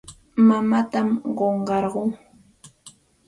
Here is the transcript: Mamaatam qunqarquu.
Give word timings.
Mamaatam 0.47 1.07
qunqarquu. 1.37 2.01